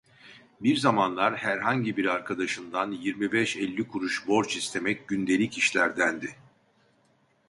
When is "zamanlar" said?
0.77-1.37